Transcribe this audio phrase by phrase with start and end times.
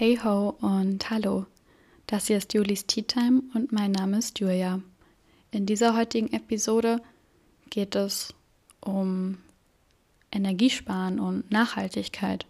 [0.00, 1.44] Hey ho und hallo.
[2.06, 4.80] Das hier ist Julis Tea Time und mein Name ist Julia.
[5.50, 7.02] In dieser heutigen Episode
[7.68, 8.32] geht es
[8.80, 9.36] um
[10.32, 12.46] Energiesparen und Nachhaltigkeit.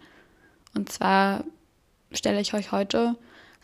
[0.76, 1.42] Und zwar
[2.12, 3.16] stelle ich euch heute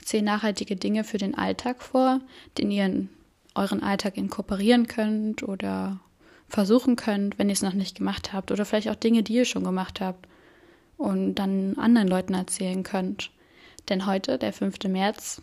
[0.05, 2.21] zehn nachhaltige Dinge für den Alltag vor,
[2.59, 3.09] den ihr in
[3.55, 6.00] euren Alltag inkorporieren könnt oder
[6.48, 8.50] versuchen könnt, wenn ihr es noch nicht gemacht habt.
[8.50, 10.27] Oder vielleicht auch Dinge, die ihr schon gemacht habt
[10.96, 13.30] und dann anderen Leuten erzählen könnt.
[13.89, 14.85] Denn heute, der 5.
[14.89, 15.43] März,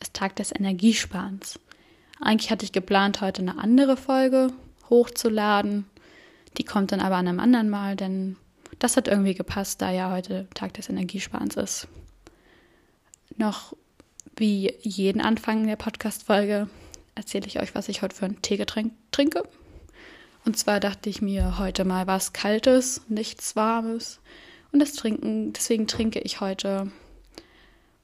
[0.00, 1.58] ist Tag des Energiesparens.
[2.20, 4.52] Eigentlich hatte ich geplant, heute eine andere Folge
[4.88, 5.86] hochzuladen.
[6.56, 8.36] Die kommt dann aber an einem anderen Mal, denn
[8.78, 11.88] das hat irgendwie gepasst, da ja heute Tag des Energiesparens ist.
[13.36, 13.74] Noch
[14.36, 16.68] wie jeden Anfang der Podcast-Folge
[17.14, 19.42] erzähle ich euch, was ich heute für ein Teegetränk trinke.
[20.44, 24.20] Und zwar dachte ich mir heute mal was Kaltes, nichts Warmes.
[24.72, 26.90] Und das trinken, deswegen trinke ich heute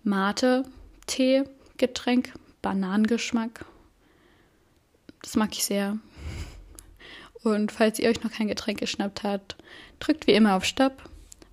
[0.03, 1.45] Mate-Tee,
[1.77, 3.65] Getränk, Bananengeschmack.
[5.23, 5.99] Das mag ich sehr.
[7.43, 9.57] Und falls ihr euch noch kein Getränk geschnappt habt,
[9.99, 11.03] drückt wie immer auf Stopp,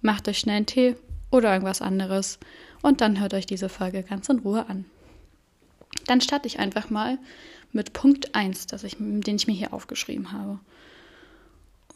[0.01, 0.95] macht euch schnell einen Tee
[1.31, 2.39] oder irgendwas anderes
[2.81, 4.85] und dann hört euch diese Folge ganz in Ruhe an.
[6.05, 7.17] Dann starte ich einfach mal
[7.71, 10.59] mit Punkt 1, ich, den ich mir hier aufgeschrieben habe.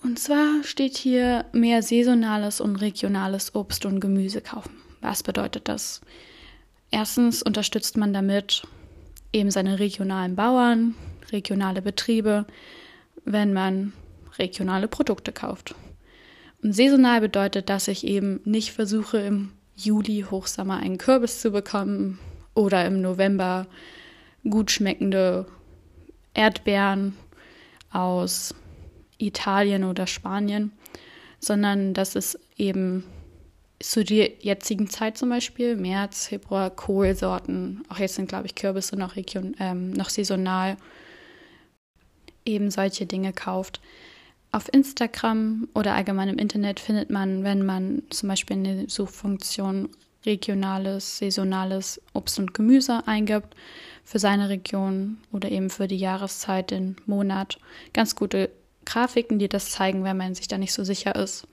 [0.04, 4.76] Und zwar steht hier mehr saisonales und regionales Obst und Gemüse kaufen.
[5.00, 6.02] Was bedeutet das?
[6.92, 8.64] Erstens unterstützt man damit
[9.34, 10.96] eben seine regionalen Bauern,
[11.32, 12.46] regionale Betriebe,
[13.24, 13.94] wenn man
[14.38, 15.74] regionale Produkte kauft.
[16.62, 22.20] Und saisonal bedeutet, dass ich eben nicht versuche, im Juli Hochsommer einen Kürbis zu bekommen
[22.54, 23.68] oder im November
[24.48, 25.46] gut schmeckende
[26.34, 27.16] Erdbeeren
[27.92, 28.54] aus
[29.18, 30.72] Italien oder Spanien,
[31.40, 33.04] sondern dass es eben
[33.82, 38.96] zu der jetzigen Zeit zum Beispiel, März, Februar, Kohlsorten, auch jetzt sind, glaube ich, Kürbisse
[38.96, 40.78] noch, region, ähm, noch saisonal,
[42.46, 43.82] eben solche Dinge kauft.
[44.52, 49.90] Auf Instagram oder allgemein im Internet findet man, wenn man zum Beispiel in der Suchfunktion
[50.26, 53.56] regionales, saisonales Obst und Gemüse eingibt,
[54.04, 57.60] für seine Region oder eben für die Jahreszeit, den Monat,
[57.94, 58.50] ganz gute
[58.86, 61.48] Grafiken, die das zeigen, wenn man sich da nicht so sicher ist.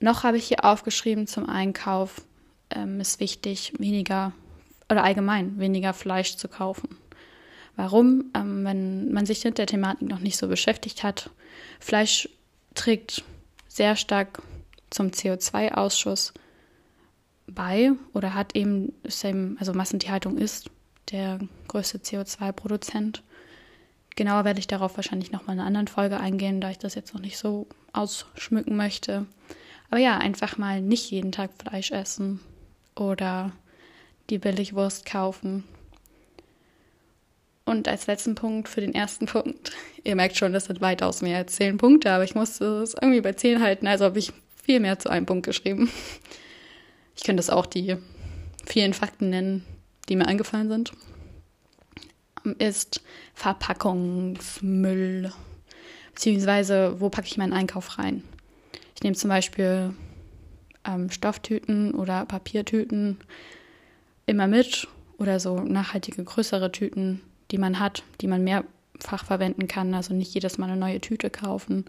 [0.00, 2.22] Noch habe ich hier aufgeschrieben zum Einkauf
[2.70, 4.32] ähm, ist wichtig, weniger
[4.90, 6.96] oder allgemein weniger Fleisch zu kaufen.
[7.76, 8.30] Warum?
[8.34, 11.30] Ähm, wenn man sich mit der Thematik noch nicht so beschäftigt hat.
[11.80, 12.28] Fleisch
[12.74, 13.24] trägt
[13.68, 14.42] sehr stark
[14.90, 16.32] zum CO2-Ausschuss
[17.46, 18.92] bei oder hat eben,
[19.58, 20.70] also Massentierhaltung ist
[21.10, 23.22] der größte CO2-Produzent.
[24.16, 27.12] Genauer werde ich darauf wahrscheinlich nochmal in einer anderen Folge eingehen, da ich das jetzt
[27.14, 29.26] noch nicht so ausschmücken möchte.
[29.94, 32.40] Aber ja, einfach mal nicht jeden Tag Fleisch essen
[32.96, 33.52] oder
[34.28, 35.62] die Billigwurst kaufen.
[37.64, 39.70] Und als letzten Punkt für den ersten Punkt,
[40.02, 43.20] ihr merkt schon, das sind weitaus mehr als zehn Punkte, aber ich musste es irgendwie
[43.20, 44.32] bei zehn halten, also habe ich
[44.64, 45.88] viel mehr zu einem Punkt geschrieben.
[47.14, 47.96] Ich könnte es auch die
[48.66, 49.64] vielen Fakten nennen,
[50.08, 50.90] die mir eingefallen sind.
[52.58, 53.00] Ist
[53.34, 55.32] Verpackungsmüll,
[56.12, 58.24] beziehungsweise wo packe ich meinen Einkauf rein?
[59.04, 59.94] Nehme zum Beispiel
[60.86, 63.18] ähm, Stofftüten oder Papiertüten
[64.24, 64.88] immer mit
[65.18, 67.20] oder so nachhaltige größere Tüten,
[67.50, 69.92] die man hat, die man mehrfach verwenden kann.
[69.92, 71.84] Also nicht jedes Mal eine neue Tüte kaufen.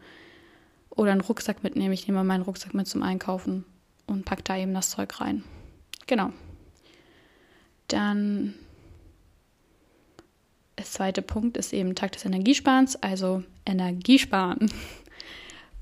[0.90, 1.94] Oder einen Rucksack mitnehmen.
[1.94, 3.64] Ich nehme meinen Rucksack mit zum Einkaufen
[4.08, 5.46] und packe da eben das Zeug rein.
[6.08, 6.32] Genau.
[7.88, 8.56] Dann
[10.78, 14.70] der zweite Punkt ist eben Tag des Energiesparens, also Energiesparen.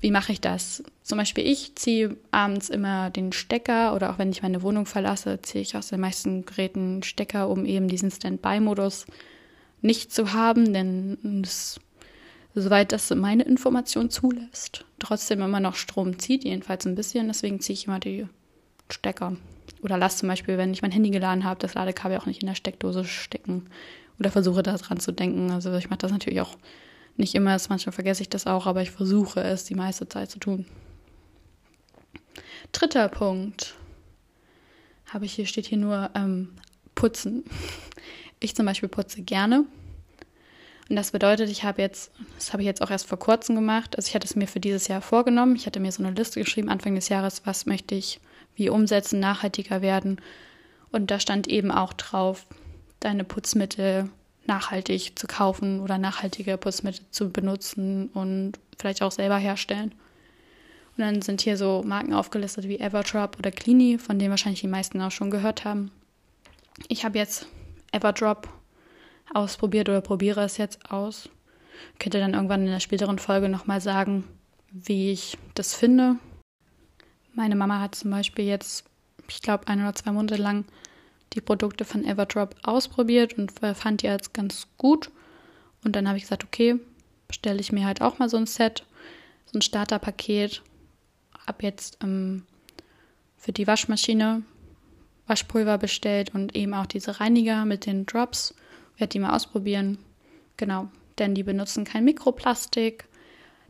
[0.04, 0.82] Wie mache ich das?
[1.02, 5.40] Zum Beispiel ich ziehe abends immer den Stecker oder auch wenn ich meine Wohnung verlasse,
[5.40, 9.06] ziehe ich aus den meisten Geräten Stecker, um eben diesen Standby-Modus
[9.80, 11.80] nicht zu haben, denn das,
[12.54, 17.28] soweit das meine Information zulässt, trotzdem immer noch Strom zieht, jedenfalls ein bisschen.
[17.28, 18.26] Deswegen ziehe ich immer die
[18.90, 19.38] Stecker.
[19.80, 22.48] Oder lasse zum Beispiel, wenn ich mein Handy geladen habe, das Ladekabel auch nicht in
[22.48, 23.70] der Steckdose stecken.
[24.20, 25.50] Oder versuche daran zu denken.
[25.50, 26.58] Also ich mache das natürlich auch
[27.16, 30.30] nicht immer ist, manchmal vergesse ich das auch, aber ich versuche es die meiste Zeit
[30.30, 30.66] zu tun.
[32.72, 33.74] Dritter Punkt.
[35.06, 36.54] Habe ich hier, steht hier nur ähm,
[36.94, 37.44] putzen.
[38.40, 39.64] Ich zum Beispiel putze gerne.
[40.90, 43.96] Und das bedeutet, ich habe jetzt, das habe ich jetzt auch erst vor kurzem gemacht.
[43.96, 45.56] Also ich hatte es mir für dieses Jahr vorgenommen.
[45.56, 48.20] Ich hatte mir so eine Liste geschrieben, Anfang des Jahres, was möchte ich
[48.56, 50.20] wie umsetzen, nachhaltiger werden.
[50.90, 52.46] Und da stand eben auch drauf,
[53.00, 54.10] deine Putzmittel
[54.46, 59.94] nachhaltig zu kaufen oder nachhaltige Putzmittel zu benutzen und vielleicht auch selber herstellen.
[60.96, 64.68] Und dann sind hier so Marken aufgelistet wie Everdrop oder Cleany, von denen wahrscheinlich die
[64.68, 65.90] meisten auch schon gehört haben.
[66.88, 67.46] Ich habe jetzt
[67.92, 68.48] Everdrop
[69.32, 71.28] ausprobiert oder probiere es jetzt aus.
[71.94, 74.24] Ich könnte dann irgendwann in der späteren Folge nochmal sagen,
[74.70, 76.16] wie ich das finde.
[77.32, 78.84] Meine Mama hat zum Beispiel jetzt,
[79.28, 80.64] ich glaube, ein oder zwei Monate lang
[81.34, 85.10] die Produkte von Everdrop ausprobiert und fand die als ganz gut.
[85.82, 86.76] Und dann habe ich gesagt, okay,
[87.28, 88.84] bestelle ich mir halt auch mal so ein Set,
[89.46, 90.62] so ein Starterpaket.
[91.46, 92.44] Hab jetzt ähm,
[93.36, 94.42] für die Waschmaschine
[95.26, 98.54] Waschpulver bestellt und eben auch diese Reiniger mit den Drops.
[98.96, 99.98] Werde die mal ausprobieren.
[100.56, 100.88] Genau,
[101.18, 103.06] denn die benutzen kein Mikroplastik.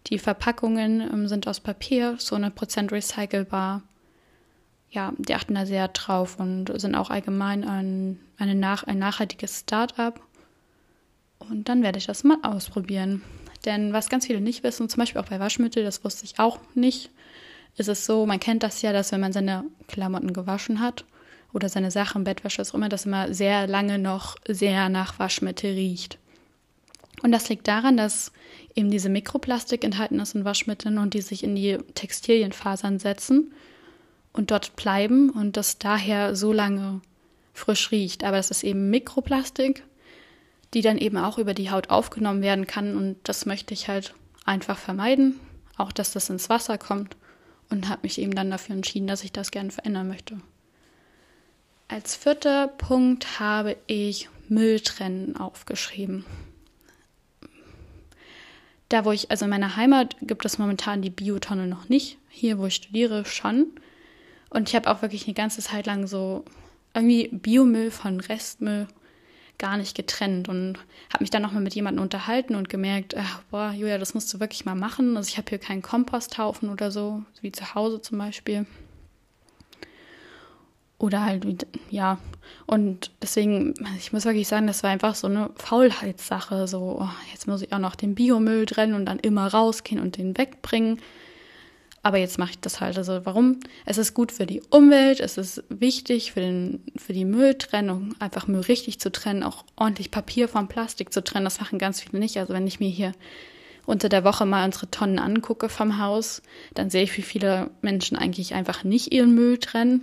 [0.09, 3.83] Die Verpackungen ähm, sind aus Papier, so 100% recycelbar.
[4.95, 9.61] Ja, die achten da sehr drauf und sind auch allgemein ein, eine nach, ein nachhaltiges
[9.61, 10.21] Start-up.
[11.41, 13.21] Und dann werde ich das mal ausprobieren.
[13.65, 16.61] Denn was ganz viele nicht wissen, zum Beispiel auch bei Waschmittel, das wusste ich auch
[16.75, 17.11] nicht,
[17.77, 21.05] ist es so, man kennt das ja, dass wenn man seine Klamotten gewaschen hat
[21.53, 26.19] oder seine Sachen, Bettwäsche, ist immer, das immer sehr lange noch sehr nach Waschmittel riecht.
[27.25, 28.31] Und das liegt daran, dass
[28.77, 33.53] eben diese Mikroplastik enthalten ist in Waschmitteln und die sich in die Textilienfasern setzen
[34.35, 37.01] und dort bleiben und das daher so lange
[37.55, 38.25] frisch riecht.
[38.25, 39.85] Aber das ist eben Mikroplastik
[40.75, 42.97] die dann eben auch über die Haut aufgenommen werden kann.
[42.97, 44.15] Und das möchte ich halt
[44.45, 45.39] einfach vermeiden,
[45.77, 47.17] auch dass das ins Wasser kommt.
[47.71, 50.39] Und habe mich eben dann dafür entschieden, dass ich das gerne verändern möchte.
[51.89, 56.25] Als vierter Punkt habe ich Mülltrennen aufgeschrieben.
[58.91, 62.19] Da, wo ich, also in meiner Heimat gibt es momentan die Biotonne noch nicht.
[62.29, 63.69] Hier, wo ich studiere, schon.
[64.51, 66.45] Und ich habe auch wirklich eine ganze Zeit lang so
[66.95, 68.87] irgendwie Biomüll von Restmüll
[69.59, 70.79] gar nicht getrennt und
[71.13, 74.41] habe mich dann nochmal mit jemandem unterhalten und gemerkt, ach, boah, Julia, das musst du
[74.41, 75.17] wirklich mal machen.
[75.17, 78.67] Also ich habe hier keinen Komposthaufen oder so, wie zu Hause zum Beispiel.
[80.99, 82.19] Oder halt, ja,
[82.67, 86.67] und deswegen, ich muss wirklich sagen, das war einfach so eine Faulheitssache.
[86.67, 90.17] So, oh, jetzt muss ich auch noch den Biomüll trennen und dann immer rausgehen und
[90.17, 91.01] den wegbringen.
[92.05, 92.99] Aber jetzt mache ich das halt.
[92.99, 93.61] Also warum?
[93.87, 98.47] Es ist gut für die Umwelt, es ist wichtig für, den, für die Mülltrennung, einfach
[98.47, 101.47] Müll richtig zu trennen, auch ordentlich Papier vom Plastik zu trennen.
[101.47, 102.37] Das machen ganz viele nicht.
[102.37, 103.13] Also wenn ich mir hier
[103.87, 106.43] unter der Woche mal unsere Tonnen angucke vom Haus,
[106.75, 110.03] dann sehe ich, wie viele Menschen eigentlich einfach nicht ihren Müll trennen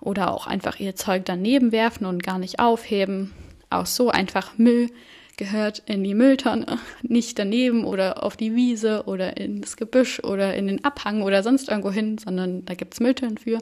[0.00, 3.30] oder auch einfach ihr Zeug daneben werfen und gar nicht aufheben.
[3.68, 4.88] Auch so einfach Müll
[5.36, 10.66] gehört in die Mülltonne, nicht daneben oder auf die Wiese oder ins Gebüsch oder in
[10.66, 13.58] den Abhang oder sonst irgendwo hin, sondern da gibt es Mülltonnen für.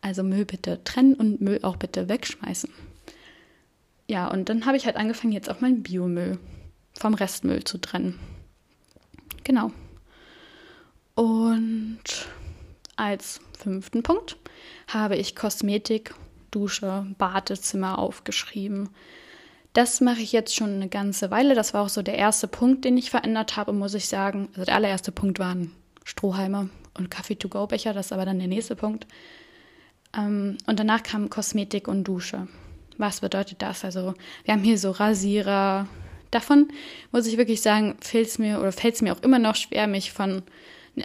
[0.00, 2.70] Also Müll bitte trennen und Müll auch bitte wegschmeißen.
[4.08, 6.38] Ja, und dann habe ich halt angefangen, jetzt auch meinen Biomüll
[6.94, 8.18] vom Restmüll zu trennen.
[9.42, 9.72] Genau.
[11.14, 11.98] Und
[12.96, 14.36] als fünften Punkt
[14.88, 16.14] habe ich Kosmetik,
[16.50, 18.90] Dusche, Badezimmer aufgeschrieben.
[19.76, 21.54] Das mache ich jetzt schon eine ganze Weile.
[21.54, 24.48] Das war auch so der erste Punkt, den ich verändert habe, muss ich sagen.
[24.54, 25.70] Also der allererste Punkt waren
[26.02, 27.92] Strohhalme und Kaffee-to-go-Becher.
[27.92, 29.06] Das ist aber dann der nächste Punkt.
[30.16, 32.48] Ähm, und danach kam Kosmetik und Dusche.
[32.96, 33.84] Was bedeutet das?
[33.84, 34.14] Also
[34.44, 35.86] wir haben hier so Rasierer.
[36.30, 36.68] Davon
[37.12, 39.86] muss ich wirklich sagen, fällt es mir oder fällt es mir auch immer noch schwer,
[39.88, 40.40] mich von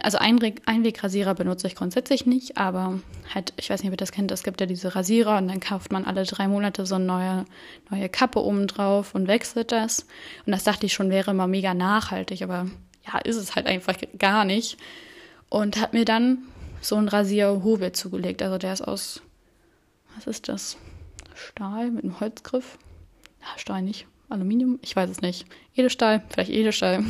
[0.00, 3.00] also Einwegrasierer benutze ich grundsätzlich nicht, aber
[3.34, 5.60] halt, ich weiß nicht, ob ihr das kennt, es gibt ja diese Rasierer und dann
[5.60, 7.44] kauft man alle drei Monate so eine neue,
[7.90, 10.06] neue Kappe oben drauf und wechselt das.
[10.46, 12.66] Und das dachte ich schon, wäre immer mega nachhaltig, aber
[13.06, 14.78] ja, ist es halt einfach gar nicht.
[15.50, 16.38] Und hat mir dann
[16.80, 18.42] so einen Rasierhobel zugelegt.
[18.42, 19.20] Also der ist aus,
[20.14, 20.78] was ist das?
[21.34, 22.78] Stahl mit einem Holzgriff?
[23.42, 24.06] Ja, Stahl nicht.
[24.30, 24.78] Aluminium?
[24.80, 25.44] Ich weiß es nicht.
[25.74, 26.22] Edelstahl?
[26.30, 27.04] Vielleicht Edelstahl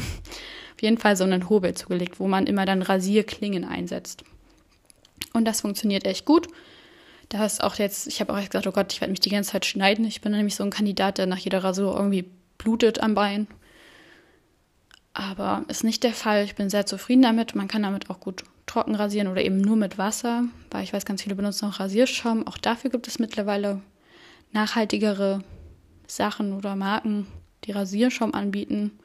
[0.83, 4.25] jeden Fall so einen Hobel zugelegt, wo man immer dann Rasierklingen einsetzt.
[5.33, 6.49] Und das funktioniert echt gut.
[7.29, 9.53] Da ist auch jetzt, ich habe auch gesagt, oh Gott, ich werde mich die ganze
[9.53, 10.05] Zeit schneiden.
[10.05, 12.27] Ich bin nämlich so ein Kandidat, der nach jeder Rasur irgendwie
[12.59, 13.47] blutet am Bein.
[15.15, 16.45] Aber ist nicht der Fall.
[16.45, 17.55] Ich bin sehr zufrieden damit.
[17.55, 21.05] Man kann damit auch gut trocken rasieren oder eben nur mit Wasser, weil ich weiß,
[21.05, 22.47] ganz viele benutzen auch Rasierschaum.
[22.47, 23.81] Auch dafür gibt es mittlerweile
[24.53, 25.43] nachhaltigere
[26.07, 27.27] Sachen oder Marken,
[27.65, 28.99] die Rasierschaum anbieten.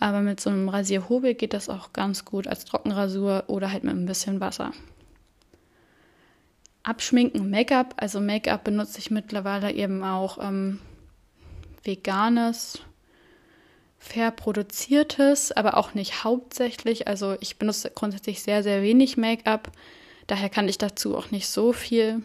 [0.00, 3.94] Aber mit so einem Rasierhobel geht das auch ganz gut als Trockenrasur oder halt mit
[3.94, 4.72] ein bisschen Wasser.
[6.82, 7.94] Abschminken, Make-up.
[7.98, 10.80] Also Make-up benutze ich mittlerweile eben auch ähm,
[11.84, 12.80] veganes,
[13.98, 17.06] fair produziertes, aber auch nicht hauptsächlich.
[17.06, 19.70] Also ich benutze grundsätzlich sehr, sehr wenig Make-up.
[20.26, 22.22] Daher kann ich dazu auch nicht so viel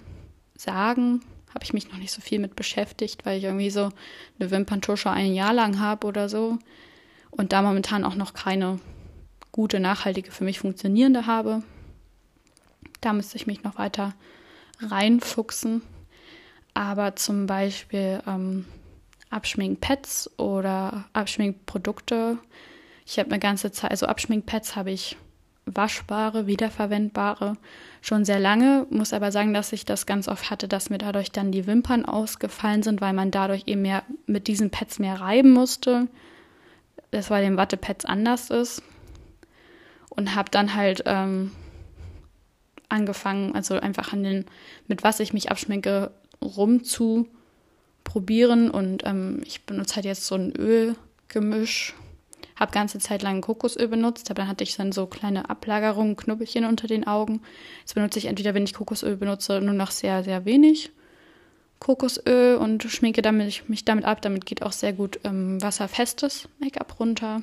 [0.56, 1.26] sagen.
[1.54, 3.90] Habe ich mich noch nicht so viel mit beschäftigt, weil ich irgendwie so
[4.40, 6.58] eine Wimperntusche ein Jahr lang habe oder so
[7.38, 8.80] und da momentan auch noch keine
[9.52, 11.64] gute, nachhaltige, für mich funktionierende habe.
[13.02, 14.14] Da müsste ich mich noch weiter
[14.82, 15.82] reinfuchsen.
[16.74, 18.66] Aber zum Beispiel ähm,
[19.30, 22.38] Abschminkpads oder Abschminkprodukte.
[23.06, 25.16] Ich habe eine ganze Zeit, also Abschminkpads habe ich
[25.66, 27.58] waschbare, wiederverwendbare
[28.02, 31.32] schon sehr lange, muss aber sagen, dass ich das ganz oft hatte, dass mir dadurch
[31.32, 35.52] dann die Wimpern ausgefallen sind, weil man dadurch eben mehr mit diesen Pads mehr reiben
[35.52, 36.08] musste.
[37.16, 38.82] Das bei den Wattepads anders ist.
[40.10, 41.52] Und habe dann halt ähm,
[42.90, 44.46] angefangen, also einfach an den,
[44.88, 48.72] mit was ich mich abschminke, rumzuprobieren.
[48.72, 51.94] Und ähm, ich benutze halt jetzt so ein Ölgemisch
[52.56, 56.66] habe ganze Zeit lang Kokosöl benutzt, aber dann hatte ich dann so kleine Ablagerungen, Knubbelchen
[56.66, 57.42] unter den Augen.
[57.82, 60.92] Jetzt benutze ich entweder, wenn ich Kokosöl benutze, nur noch sehr, sehr wenig
[61.80, 64.22] Kokosöl und schminke damit, mich damit ab.
[64.22, 67.42] Damit geht auch sehr gut ähm, wasserfestes Make-up runter.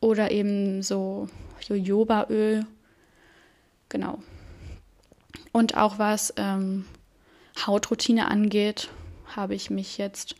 [0.00, 1.28] Oder eben so
[1.66, 2.66] Jojobaöl.
[3.88, 4.18] Genau.
[5.52, 6.84] Und auch was ähm,
[7.66, 8.88] Hautroutine angeht,
[9.36, 10.36] habe ich mich jetzt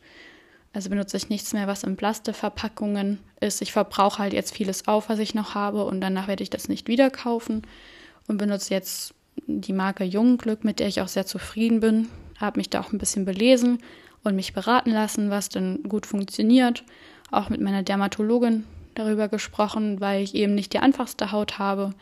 [0.73, 3.61] also benutze ich nichts mehr, was in Plastikverpackungen ist.
[3.61, 6.69] Ich verbrauche halt jetzt vieles auf, was ich noch habe und danach werde ich das
[6.69, 7.63] nicht wieder kaufen
[8.29, 9.15] und benutze jetzt
[9.47, 12.09] die Marke Jungglück, mit der ich auch sehr zufrieden bin.
[12.41, 13.79] Habe mich da auch ein bisschen belesen
[14.25, 16.85] und mich beraten lassen, was denn gut funktioniert.
[17.31, 21.95] Auch mit meiner Dermatologin darüber gesprochen, weil ich eben nicht die einfachste Haut habe.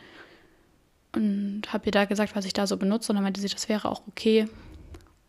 [1.15, 3.11] Und habe ihr da gesagt, was ich da so benutze.
[3.11, 4.47] Und dann meinte sie, das wäre auch okay.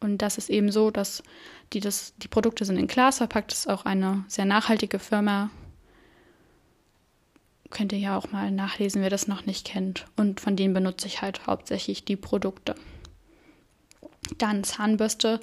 [0.00, 1.22] Und das ist eben so, dass
[1.72, 3.52] die, das, die Produkte sind in Glas verpackt.
[3.52, 5.50] Das ist auch eine sehr nachhaltige Firma.
[7.70, 10.06] Könnt ihr ja auch mal nachlesen, wer das noch nicht kennt.
[10.16, 12.74] Und von denen benutze ich halt hauptsächlich die Produkte.
[14.38, 15.40] Dann Zahnbürste.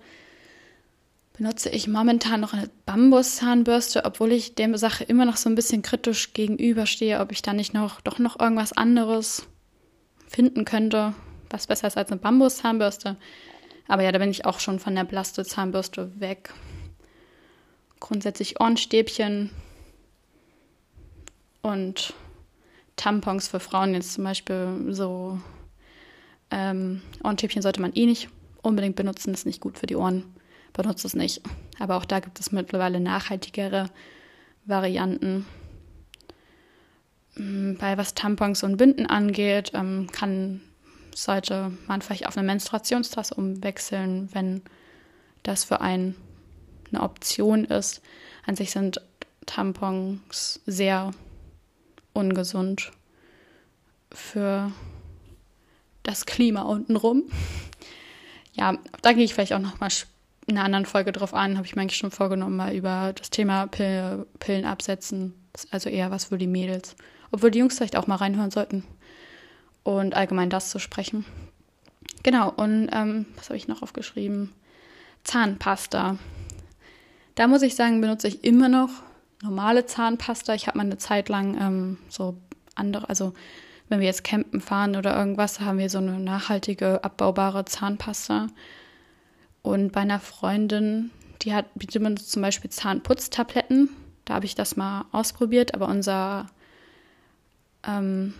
[1.37, 5.83] Benutze ich momentan noch eine Bambus-Zahnbürste, obwohl ich der Sache immer noch so ein bisschen
[5.83, 9.47] kritisch gegenüberstehe, ob ich da nicht noch doch noch irgendwas anderes
[10.27, 11.13] finden könnte,
[11.49, 13.17] was besser ist als eine Bambus-Zahnbürste.
[13.87, 16.53] Aber ja, da bin ich auch schon von der Blaste-Zahnbürste weg.
[17.99, 19.51] Grundsätzlich Ohrenstäbchen
[21.61, 22.13] und
[22.95, 25.39] Tampons für Frauen jetzt zum Beispiel so.
[26.49, 28.29] Ähm, Ohrenstäbchen sollte man eh nicht
[28.67, 30.23] unbedingt benutzen, ist nicht gut für die Ohren.
[30.73, 31.41] Benutzt es nicht.
[31.79, 33.89] Aber auch da gibt es mittlerweile nachhaltigere
[34.65, 35.45] Varianten.
[37.35, 40.61] Hm, bei was Tampons und Binden angeht, ähm, kann
[41.15, 44.61] sollte man vielleicht auf eine Menstruationstasse umwechseln, wenn
[45.41, 46.15] das für einen
[46.91, 48.01] eine Option ist.
[48.45, 49.01] An sich sind
[49.45, 51.11] Tampons sehr
[52.13, 52.91] ungesund
[54.11, 54.71] für
[56.03, 57.23] das Klima untenrum.
[58.57, 59.89] Ja, da gehe ich vielleicht auch noch mal
[60.47, 61.57] in einer anderen Folge drauf an.
[61.57, 65.33] Habe ich mir eigentlich schon vorgenommen, mal über das Thema Pill, Pillen absetzen.
[65.71, 66.95] Also eher was für die Mädels.
[67.31, 68.83] Obwohl die Jungs vielleicht auch mal reinhören sollten
[69.83, 71.25] und allgemein das zu sprechen.
[72.23, 74.53] Genau, und ähm, was habe ich noch aufgeschrieben?
[75.23, 76.17] Zahnpasta.
[77.35, 78.89] Da muss ich sagen, benutze ich immer noch
[79.43, 80.53] normale Zahnpasta.
[80.55, 82.37] Ich habe mal eine Zeit lang ähm, so
[82.75, 83.33] andere, also
[83.89, 88.47] wenn wir jetzt campen fahren oder irgendwas, haben wir so eine nachhaltige, abbaubare Zahnpasta.
[89.61, 91.67] Und bei einer Freundin, die hat
[92.25, 93.89] zum Beispiel Zahnputztabletten.
[94.25, 96.47] Da habe ich das mal ausprobiert, aber unser
[97.85, 98.33] ähm,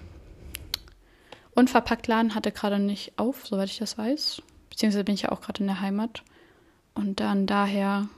[1.56, 4.42] Unverpacktladen hatte gerade nicht auf, soweit ich das weiß.
[4.70, 6.24] Beziehungsweise bin ich ja auch gerade in der Heimat.
[6.94, 8.10] Und dann daher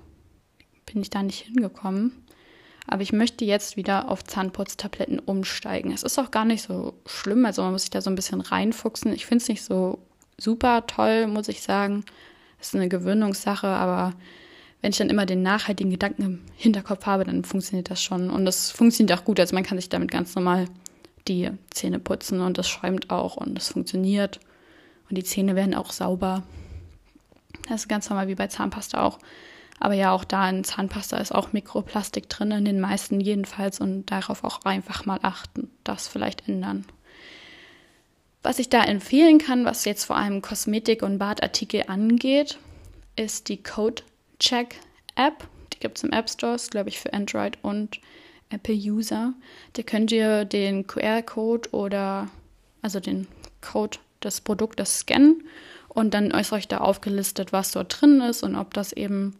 [0.85, 2.11] bin ich da nicht hingekommen.
[2.91, 5.91] Aber ich möchte jetzt wieder auf Zahnputztabletten umsteigen.
[5.91, 7.45] Es ist auch gar nicht so schlimm.
[7.45, 9.13] Also man muss sich da so ein bisschen reinfuchsen.
[9.13, 9.99] Ich finde es nicht so
[10.39, 12.03] super toll, muss ich sagen.
[12.59, 14.13] Es ist eine Gewöhnungssache, aber
[14.81, 18.31] wenn ich dann immer den nachhaltigen Gedanken im Hinterkopf habe, dann funktioniert das schon.
[18.31, 19.39] Und das funktioniert auch gut.
[19.39, 20.65] Also man kann sich damit ganz normal
[21.27, 24.39] die Zähne putzen und das schäumt auch und es funktioniert.
[25.09, 26.41] Und die Zähne werden auch sauber.
[27.67, 29.19] Das ist ganz normal wie bei Zahnpasta auch.
[29.79, 33.79] Aber ja, auch da in Zahnpasta ist auch Mikroplastik drin, in den meisten jedenfalls.
[33.79, 36.85] Und darauf auch einfach mal achten, das vielleicht ändern.
[38.43, 42.57] Was ich da empfehlen kann, was jetzt vor allem Kosmetik und Badartikel angeht,
[43.15, 44.03] ist die Code
[44.39, 44.75] Check
[45.15, 45.47] App.
[45.73, 47.99] Die gibt es im App Store, glaube ich, für Android und
[48.49, 49.33] Apple-User,
[49.73, 52.29] da könnt ihr den QR-Code oder
[52.81, 53.27] also den
[53.61, 55.43] Code des Produktes scannen
[55.87, 59.35] und dann ist euch da aufgelistet, was dort drin ist und ob das eben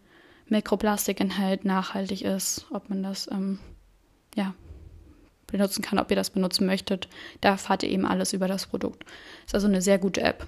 [0.50, 3.60] Mikroplastik enthält, nachhaltig ist, ob man das ähm,
[4.36, 4.53] ja,
[5.48, 7.08] benutzen kann, ob ihr das benutzen möchtet.
[7.41, 9.06] Da erfahrt ihr eben alles über das Produkt.
[9.46, 10.48] Ist also eine sehr gute App.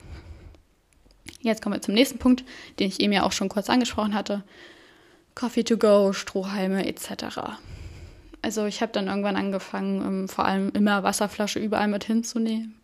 [1.42, 2.44] Jetzt kommen wir zum nächsten Punkt,
[2.80, 4.44] den ich eben ja auch schon kurz angesprochen hatte.
[5.34, 7.38] Coffee to go, Strohhalme etc.
[8.42, 12.76] Also ich habe dann irgendwann angefangen, ähm, vor allem immer Wasserflasche überall mit hinzunehmen,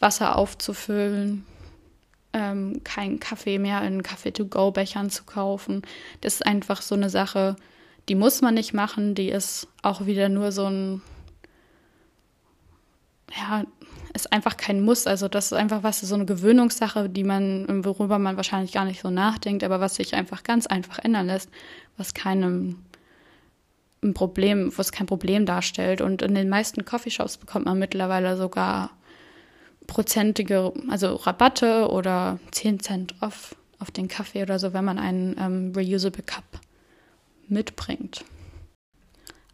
[0.00, 1.46] Wasser aufzufüllen,
[2.32, 5.82] ähm, keinen Kaffee mehr in Kaffee-to-go-Bechern zu kaufen.
[6.20, 7.56] Das ist einfach so eine Sache,
[8.08, 9.14] die muss man nicht machen.
[9.14, 11.02] Die ist auch wieder nur so ein,
[13.36, 13.64] ja,
[14.14, 15.06] ist einfach kein Muss.
[15.06, 19.00] Also das ist einfach was, so eine Gewöhnungssache, die man, worüber man wahrscheinlich gar nicht
[19.00, 21.50] so nachdenkt, aber was sich einfach ganz einfach ändern lässt,
[21.96, 22.84] was keinem
[24.02, 26.00] ein Problem, was kein Problem darstellt.
[26.00, 28.90] Und in den meisten Coffeeshops bekommt man mittlerweile sogar
[29.88, 35.36] prozentige, also Rabatte oder 10 Cent off auf den Kaffee oder so, wenn man einen
[35.38, 36.44] ähm, Reusable Cup
[37.48, 38.24] mitbringt.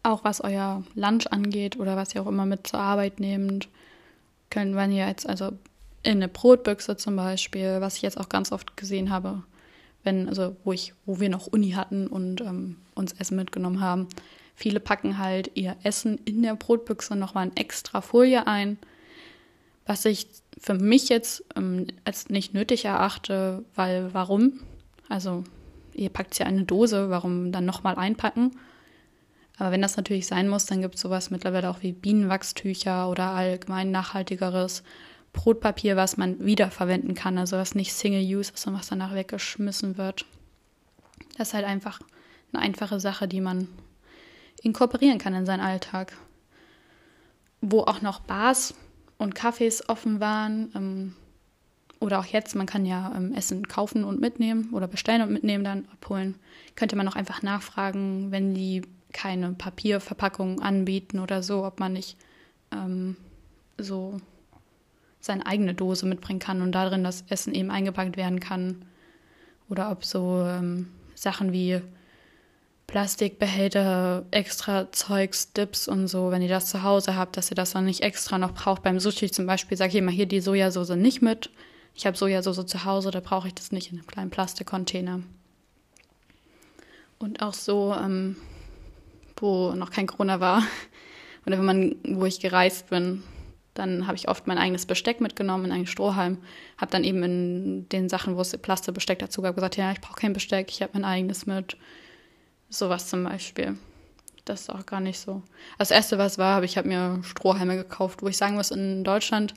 [0.03, 3.69] Auch was euer Lunch angeht oder was ihr auch immer mit zur Arbeit nehmt,
[4.51, 5.53] können, wenn ihr jetzt also
[6.03, 9.41] in eine Brotbüchse zum Beispiel, was ich jetzt auch ganz oft gesehen habe,
[10.03, 14.07] wenn, also wo ich, wo wir noch Uni hatten und ähm, uns Essen mitgenommen haben.
[14.53, 18.77] Viele packen halt ihr Essen in der Brotbüchse nochmal in extra Folie ein,
[19.85, 20.27] was ich
[20.57, 24.59] für mich jetzt ähm, als nicht nötig erachte, weil warum?
[25.09, 25.43] Also
[25.93, 28.51] ihr packt ja eine Dose, warum dann nochmal einpacken?
[29.57, 33.29] Aber wenn das natürlich sein muss, dann gibt es sowas mittlerweile auch wie Bienenwachstücher oder
[33.29, 34.83] allgemein nachhaltigeres
[35.31, 40.25] Brotpapier, was man wiederverwenden kann, also was nicht Single-Use ist und was danach weggeschmissen wird.
[41.37, 41.99] Das ist halt einfach
[42.51, 43.67] eine einfache Sache, die man
[44.61, 46.13] inkorporieren kann in seinen Alltag.
[47.61, 48.73] Wo auch noch Bars
[49.17, 51.15] und Cafés offen waren, ähm,
[51.99, 55.63] oder auch jetzt, man kann ja ähm, Essen kaufen und mitnehmen oder bestellen und mitnehmen,
[55.63, 56.35] dann abholen.
[56.75, 58.81] Könnte man auch einfach nachfragen, wenn die
[59.13, 62.17] keine Papierverpackung anbieten oder so, ob man nicht
[62.71, 63.15] ähm,
[63.77, 64.19] so
[65.19, 68.85] seine eigene Dose mitbringen kann und darin das Essen eben eingepackt werden kann.
[69.69, 71.81] Oder ob so ähm, Sachen wie
[72.95, 77.71] Plastikbehälter, extra Zeugs, Dips und so, wenn ihr das zu Hause habt, dass ihr das
[77.71, 78.83] dann nicht extra noch braucht.
[78.83, 81.49] Beim Sushi zum Beispiel sage ich immer hier die Sojasauce nicht mit.
[81.93, 85.23] Ich habe Sojasauce zu Hause, da brauche ich das nicht in einem kleinen Plastikcontainer.
[87.19, 88.37] Und auch so, ähm,
[89.35, 90.63] wo noch kein Corona war,
[91.45, 93.23] oder wenn man, wo ich gereist bin,
[93.73, 96.37] dann habe ich oft mein eigenes Besteck mitgenommen in einen Strohhalm.
[96.77, 100.21] Habe dann eben in den Sachen, wo es Plastikbesteck dazu gab, gesagt, ja, ich brauche
[100.21, 101.75] kein Besteck, ich habe mein eigenes mit.
[102.77, 103.77] Sowas zum Beispiel.
[104.43, 105.41] Das ist auch gar nicht so.
[105.79, 109.03] Das erste, was war, habe ich habe mir Strohhalme gekauft, wo ich sagen muss, in
[109.03, 109.53] Deutschland,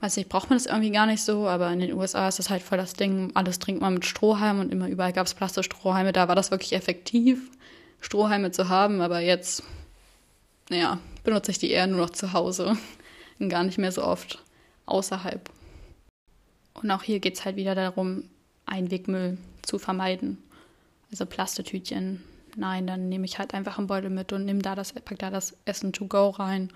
[0.00, 2.50] weiß nicht, braucht man das irgendwie gar nicht so, aber in den USA ist das
[2.50, 6.12] halt voll das Ding, alles trinkt man mit Strohhalm und immer überall gab es Plastikstrohhalme.
[6.12, 7.50] Da war das wirklich effektiv,
[8.00, 9.62] Strohhalme zu haben, aber jetzt,
[10.70, 12.76] naja, benutze ich die eher nur noch zu Hause
[13.38, 14.42] und gar nicht mehr so oft
[14.86, 15.50] außerhalb.
[16.74, 18.24] Und auch hier geht es halt wieder darum,
[18.66, 20.38] Einwegmüll zu vermeiden.
[21.12, 22.24] Also Plastetütchen,
[22.56, 25.30] nein, dann nehme ich halt einfach einen Beutel mit und nehme da das, pack da
[25.30, 26.72] das Essen to go rein.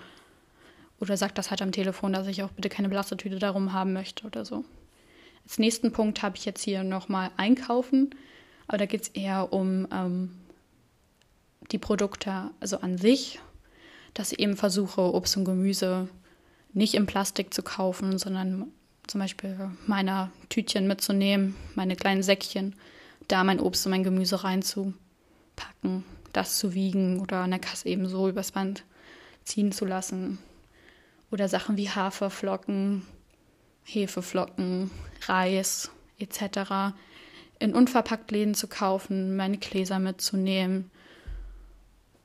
[1.01, 4.25] Oder sag das halt am Telefon, dass ich auch bitte keine Plastetüte darum haben möchte
[4.25, 4.65] oder so.
[5.43, 8.11] Als nächsten Punkt habe ich jetzt hier nochmal Einkaufen,
[8.69, 10.39] aber da geht es eher um ähm,
[11.73, 13.41] die Produkte, also an sich
[14.17, 16.09] dass ich eben versuche, Obst und Gemüse
[16.73, 18.73] nicht in Plastik zu kaufen, sondern
[19.07, 22.75] zum Beispiel meine Tütchen mitzunehmen, meine kleinen Säckchen,
[23.29, 28.09] da mein Obst und mein Gemüse reinzupacken, das zu wiegen oder an der Kasse eben
[28.09, 28.85] so übers Band
[29.45, 30.39] ziehen zu lassen.
[31.31, 33.03] Oder Sachen wie Haferflocken,
[33.85, 34.91] Hefeflocken,
[35.27, 36.95] Reis etc.
[37.59, 40.91] in unverpackt Läden zu kaufen, meine Gläser mitzunehmen,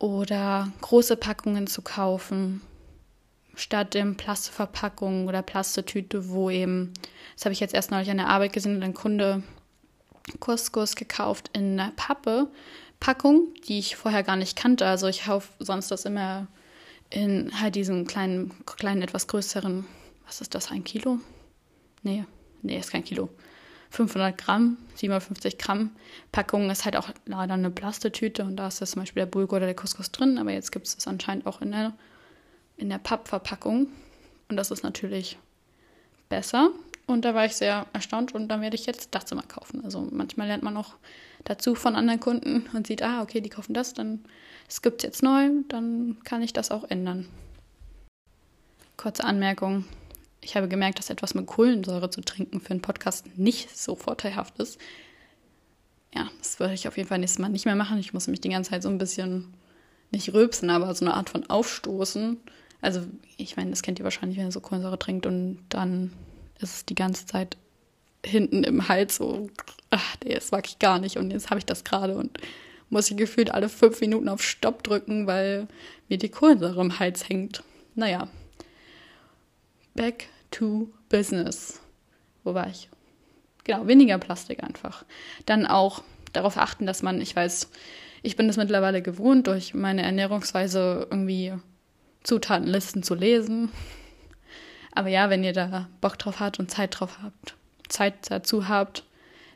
[0.01, 2.61] oder große Packungen zu kaufen,
[3.53, 6.93] statt in Plastikverpackungen oder Plastetüte, wo eben,
[7.35, 9.43] das habe ich jetzt erst neulich an der Arbeit gesehen, ein Kunde
[10.39, 12.47] Couscous gekauft in einer Pappe,
[12.99, 14.85] Packung, die ich vorher gar nicht kannte.
[14.85, 16.47] Also ich kaufe sonst das immer
[17.09, 19.85] in halt diesen kleinen, kleinen, etwas größeren,
[20.25, 21.19] was ist das, ein Kilo?
[22.03, 22.25] Nee,
[22.61, 23.29] nee, ist kein Kilo.
[23.89, 25.91] 500 Gramm, 750 Gramm
[26.31, 29.57] Packung ist halt auch leider eine Plastetüte und da ist das zum Beispiel der Bulgur
[29.57, 31.93] oder der Couscous drin, aber jetzt gibt es das anscheinend auch in der,
[32.77, 33.87] in der Pappverpackung
[34.47, 35.37] und das ist natürlich
[36.29, 36.71] besser
[37.11, 39.83] und da war ich sehr erstaunt und dann werde ich jetzt das immer kaufen.
[39.83, 40.95] Also manchmal lernt man auch
[41.43, 44.23] dazu von anderen Kunden und sieht, ah, okay, die kaufen das, dann
[44.67, 47.27] es gibt es jetzt neu, dann kann ich das auch ändern.
[48.95, 49.85] Kurze Anmerkung,
[50.41, 54.59] ich habe gemerkt, dass etwas mit Kohlensäure zu trinken für einen Podcast nicht so vorteilhaft
[54.59, 54.79] ist.
[56.13, 57.97] Ja, das würde ich auf jeden Fall nächstes Mal nicht mehr machen.
[57.99, 59.53] Ich muss mich die ganze Zeit so ein bisschen
[60.11, 62.37] nicht rülpsen, aber so eine Art von Aufstoßen.
[62.81, 63.01] Also,
[63.37, 66.11] ich meine, das kennt ihr wahrscheinlich, wenn ihr so Kohlensäure trinkt und dann
[66.61, 67.57] ist es die ganze Zeit
[68.25, 69.49] hinten im Hals so,
[69.89, 72.37] ach, nee, das mag ich gar nicht und jetzt habe ich das gerade und
[72.89, 75.67] muss ich gefühlt alle fünf Minuten auf Stopp drücken, weil
[76.09, 77.63] mir die Kohlensäure im Hals hängt.
[77.95, 78.27] Naja,
[79.95, 81.79] back to business.
[82.43, 82.89] Wo war ich?
[83.63, 85.05] Genau, weniger Plastik einfach.
[85.45, 87.69] Dann auch darauf achten, dass man, ich weiß,
[88.23, 91.53] ich bin es mittlerweile gewohnt, durch meine Ernährungsweise irgendwie
[92.23, 93.71] Zutatenlisten zu lesen.
[94.93, 97.55] Aber ja, wenn ihr da Bock drauf habt und Zeit drauf habt,
[97.87, 99.03] Zeit dazu habt,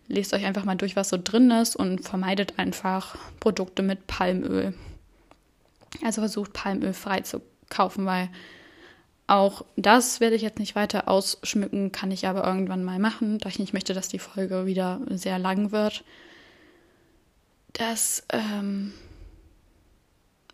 [0.07, 4.73] lest euch einfach mal durch, was so drin ist und vermeidet einfach Produkte mit Palmöl.
[6.03, 8.29] Also versucht Palmöl frei zu kaufen, weil
[9.27, 13.49] auch das werde ich jetzt nicht weiter ausschmücken, kann ich aber irgendwann mal machen, da
[13.49, 16.03] ich nicht möchte, dass die Folge wieder sehr lang wird.
[17.73, 18.93] Dass ähm,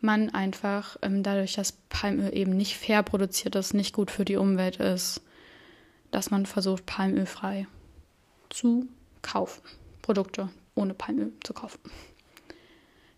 [0.04, 4.38] man einfach ähm, dadurch, dass Palmöl eben nicht fair produziert ist, nicht gut für die
[4.38, 5.22] Umwelt ist,
[6.12, 7.68] dass man versucht, palmölfrei
[8.50, 8.88] zu
[9.22, 9.62] kaufen.
[10.02, 11.80] Produkte ohne Palmöl zu kaufen.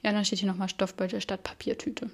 [0.02, 2.10] Ja, dann steht hier nochmal Stoffbeutel statt Papiertüte.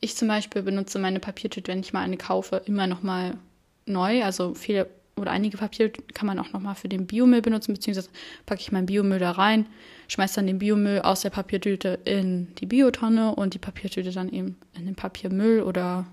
[0.00, 3.38] Ich zum Beispiel benutze meine Papiertüte, wenn ich mal eine kaufe, immer nochmal
[3.86, 4.22] neu.
[4.22, 8.10] Also viele oder einige Papiertüten kann man auch nochmal für den Biomüll benutzen, beziehungsweise
[8.46, 9.66] packe ich meinen Biomüll da rein,
[10.08, 14.56] schmeiße dann den Biomüll aus der Papiertüte in die Biotonne und die Papiertüte dann eben
[14.74, 16.06] in den Papiermüll oder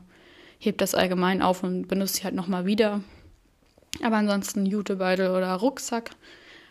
[0.59, 3.01] heb das allgemein auf und benutze sie halt nochmal wieder.
[4.03, 6.11] Aber ansonsten Jutebeutel oder Rucksack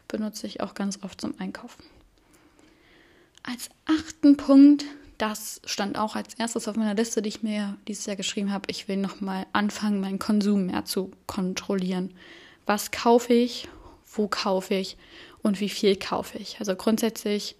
[0.08, 1.82] benutze ich auch ganz oft zum Einkaufen.
[3.42, 4.84] Als achten Punkt,
[5.20, 8.70] das stand auch als erstes auf meiner Liste, die ich mir dieses Jahr geschrieben habe,
[8.70, 12.14] ich will nochmal anfangen, meinen Konsum mehr zu kontrollieren.
[12.64, 13.68] Was kaufe ich,
[14.14, 14.96] wo kaufe ich
[15.42, 16.58] und wie viel kaufe ich?
[16.58, 17.56] Also grundsätzlich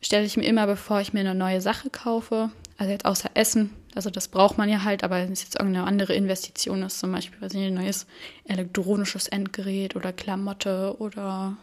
[0.00, 3.70] stelle ich mir immer, bevor ich mir eine neue Sache kaufe, also jetzt außer Essen,
[3.94, 7.12] also das braucht man ja halt, aber wenn es jetzt irgendeine andere Investition ist, zum
[7.12, 8.06] Beispiel weiß ein neues
[8.44, 11.56] elektronisches Endgerät oder Klamotte oder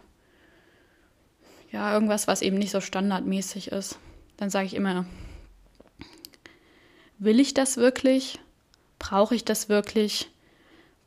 [1.72, 3.98] ja, irgendwas, was eben nicht so standardmäßig ist,
[4.38, 5.06] dann sage ich immer,
[7.20, 8.40] will ich das wirklich?
[9.00, 10.30] Brauche ich das wirklich?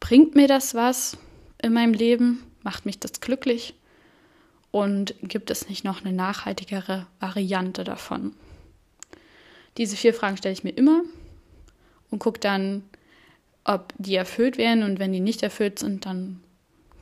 [0.00, 1.16] Bringt mir das was
[1.62, 2.42] in meinem Leben?
[2.62, 3.74] Macht mich das glücklich?
[4.70, 8.34] Und gibt es nicht noch eine nachhaltigere Variante davon?
[9.78, 11.02] Diese vier Fragen stelle ich mir immer
[12.10, 12.82] und gucke dann,
[13.64, 14.82] ob die erfüllt werden.
[14.82, 16.40] Und wenn die nicht erfüllt sind, dann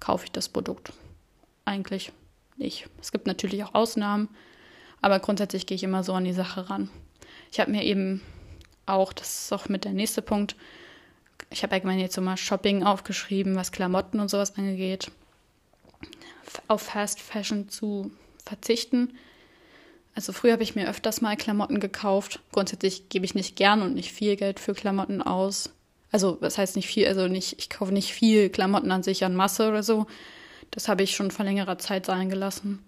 [0.00, 0.92] kaufe ich das Produkt.
[1.64, 2.12] Eigentlich
[2.56, 2.88] nicht.
[3.00, 4.28] Es gibt natürlich auch Ausnahmen,
[5.04, 6.88] aber grundsätzlich gehe ich immer so an die Sache ran.
[7.52, 8.22] Ich habe mir eben
[8.86, 10.56] auch, das ist auch mit der nächste Punkt,
[11.50, 15.10] ich habe allgemein jetzt so mal Shopping aufgeschrieben, was Klamotten und sowas angeht,
[16.68, 18.12] auf Fast Fashion zu
[18.46, 19.12] verzichten.
[20.14, 22.40] Also früher habe ich mir öfters mal Klamotten gekauft.
[22.52, 25.70] Grundsätzlich gebe ich nicht gern und nicht viel Geld für Klamotten aus.
[26.12, 29.36] Also das heißt nicht viel, also nicht, ich kaufe nicht viel Klamotten an sich an
[29.36, 30.06] Masse oder so.
[30.70, 32.82] Das habe ich schon vor längerer Zeit sein gelassen.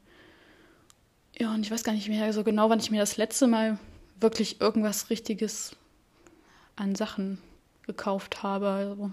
[1.39, 3.79] Ja, und ich weiß gar nicht mehr so genau, wann ich mir das letzte Mal
[4.21, 5.77] wirklich irgendwas Richtiges
[6.77, 7.39] an Sachen
[7.87, 8.69] gekauft habe.
[8.69, 9.11] Also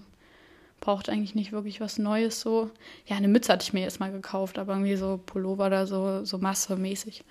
[0.80, 2.70] braucht eigentlich nicht wirklich was Neues so.
[3.06, 6.24] Ja, eine Mütze hatte ich mir jetzt mal gekauft, aber irgendwie so Pullover oder so,
[6.24, 7.24] so massemäßig.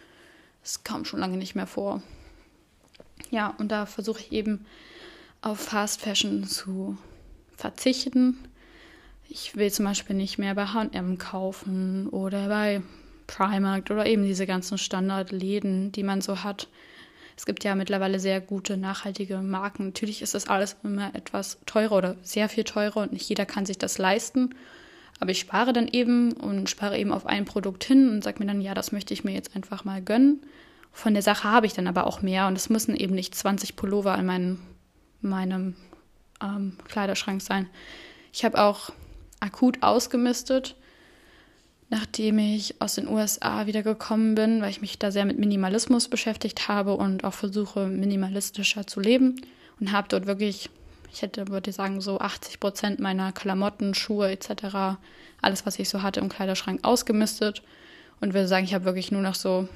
[0.61, 2.03] Das kam schon lange nicht mehr vor.
[3.31, 4.65] Ja, und da versuche ich eben
[5.41, 6.97] auf Fast Fashion zu
[7.57, 8.37] verzichten.
[9.27, 12.81] Ich will zum Beispiel nicht mehr bei HM kaufen oder bei
[13.27, 16.67] Primark oder eben diese ganzen Standardläden, die man so hat.
[17.35, 19.87] Es gibt ja mittlerweile sehr gute, nachhaltige Marken.
[19.87, 23.65] Natürlich ist das alles immer etwas teurer oder sehr viel teurer und nicht jeder kann
[23.65, 24.53] sich das leisten.
[25.19, 28.45] Aber ich spare dann eben und spare eben auf ein Produkt hin und sage mir
[28.45, 30.41] dann, ja, das möchte ich mir jetzt einfach mal gönnen.
[30.91, 33.75] Von der Sache habe ich dann aber auch mehr und es müssen eben nicht 20
[33.75, 34.59] Pullover in meinem,
[35.21, 35.75] meinem
[36.41, 37.67] ähm, Kleiderschrank sein.
[38.31, 38.91] Ich habe auch
[39.39, 40.75] akut ausgemistet,
[41.93, 46.07] nachdem ich aus den USA wieder gekommen bin, weil ich mich da sehr mit Minimalismus
[46.07, 49.39] beschäftigt habe und auch versuche, minimalistischer zu leben
[49.79, 50.71] und habe dort wirklich
[51.11, 54.97] ich hätte, würde sagen, so 80 Prozent meiner Klamotten, Schuhe etc.,
[55.43, 57.61] alles, was ich so hatte im Kleiderschrank, ausgemistet.
[58.19, 59.67] Und würde sagen, ich habe wirklich nur noch so,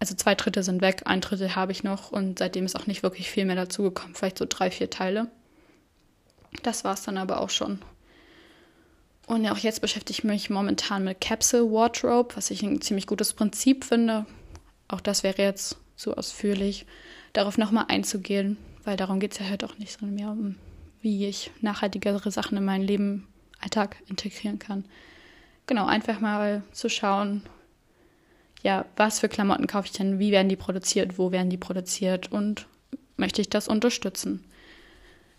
[0.00, 3.04] also zwei Drittel sind weg, ein Drittel habe ich noch und seitdem ist auch nicht
[3.04, 5.28] wirklich viel mehr dazugekommen, vielleicht so drei, vier Teile.
[6.64, 7.78] Das war es dann aber auch schon.
[9.30, 13.32] Und auch jetzt beschäftige ich mich momentan mit Capsule Wardrobe, was ich ein ziemlich gutes
[13.32, 14.26] Prinzip finde.
[14.88, 16.84] Auch das wäre jetzt zu ausführlich,
[17.32, 20.56] darauf nochmal einzugehen weil darum geht es ja halt auch nicht, sondern mehr um,
[21.02, 23.26] wie ich nachhaltigere Sachen in meinen Leben,
[23.60, 24.84] Alltag integrieren kann.
[25.66, 27.42] Genau, einfach mal zu schauen,
[28.62, 32.32] ja, was für Klamotten kaufe ich denn, wie werden die produziert, wo werden die produziert
[32.32, 32.66] und
[33.16, 34.44] möchte ich das unterstützen.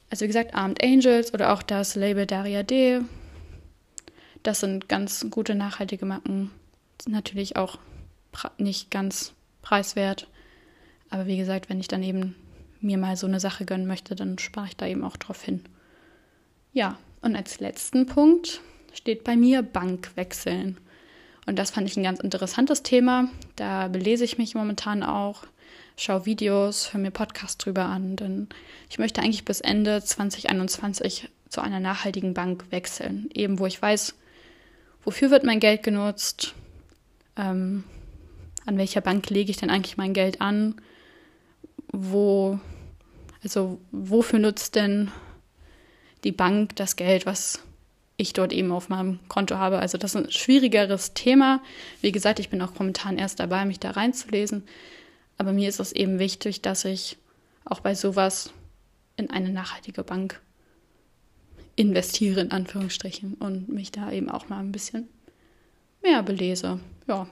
[0.09, 3.01] Also wie gesagt, Armed Angels oder auch das Label Daria D.
[4.43, 6.51] Das sind ganz gute nachhaltige Marken.
[7.07, 7.77] Natürlich auch
[8.57, 10.27] nicht ganz preiswert.
[11.09, 12.35] Aber wie gesagt, wenn ich dann eben
[12.79, 15.63] mir mal so eine Sache gönnen möchte, dann spare ich da eben auch drauf hin.
[16.73, 18.61] Ja, und als letzten Punkt
[18.93, 20.77] steht bei mir Bank wechseln.
[21.45, 23.29] Und das fand ich ein ganz interessantes Thema.
[23.55, 25.43] Da belese ich mich momentan auch,
[25.97, 28.47] schaue Videos, höre mir Podcasts drüber an, denn
[28.89, 33.29] ich möchte eigentlich bis Ende 2021 zu einer nachhaltigen Bank wechseln.
[33.33, 34.15] Eben wo ich weiß,
[35.03, 36.53] wofür wird mein Geld genutzt,
[37.37, 37.83] ähm,
[38.65, 40.75] an welcher Bank lege ich denn eigentlich mein Geld an,
[41.91, 42.59] wo,
[43.43, 45.11] also wofür nutzt denn
[46.23, 47.59] die Bank das Geld, was
[48.17, 49.79] ich dort eben auf meinem Konto habe.
[49.79, 51.61] Also das ist ein schwierigeres Thema.
[52.01, 54.63] Wie gesagt, ich bin auch momentan erst dabei, mich da reinzulesen.
[55.37, 57.17] Aber mir ist es eben wichtig, dass ich
[57.65, 58.51] auch bei sowas
[59.17, 60.39] in eine nachhaltige Bank
[61.81, 65.07] investiere, in Anführungsstrichen, und mich da eben auch mal ein bisschen
[66.03, 66.79] mehr belese.
[67.07, 67.27] Ja.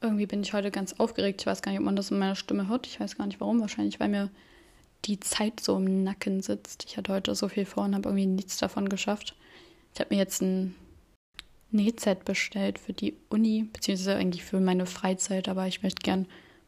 [0.00, 1.40] Irgendwie bin ich heute ganz aufgeregt.
[1.40, 2.86] Ich weiß gar nicht, ob man das in meiner Stimme hört.
[2.86, 3.60] Ich weiß gar nicht warum.
[3.60, 4.30] Wahrscheinlich, weil mir
[5.04, 6.84] die Zeit so im Nacken sitzt.
[6.86, 9.34] Ich hatte heute so viel vor und habe irgendwie nichts davon geschafft.
[9.94, 10.74] Ich habe mir jetzt ein
[11.70, 16.26] Nähset bestellt für die Uni, beziehungsweise eigentlich für meine Freizeit, aber ich möchte gern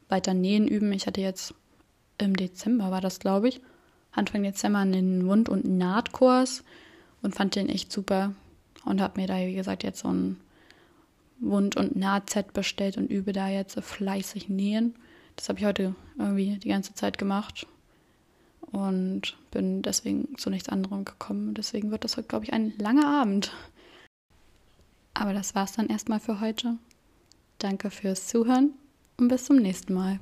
[0.08, 0.92] weiter nähen üben.
[0.92, 1.54] Ich hatte jetzt
[2.18, 3.60] im Dezember, war das glaube ich,
[4.18, 6.64] Anfang Dezember einen Wund- und Nahtkurs
[7.22, 8.34] und fand den echt super
[8.84, 10.38] und habe mir da, wie gesagt, jetzt so ein
[11.40, 14.94] Wund- und Nahtset bestellt und übe da jetzt fleißig nähen.
[15.36, 17.66] Das habe ich heute irgendwie die ganze Zeit gemacht
[18.72, 21.54] und bin deswegen zu nichts anderem gekommen.
[21.54, 23.52] Deswegen wird das heute, glaube ich, ein langer Abend.
[25.14, 26.76] Aber das war's dann erstmal für heute.
[27.58, 28.72] Danke fürs Zuhören
[29.16, 30.20] und bis zum nächsten Mal.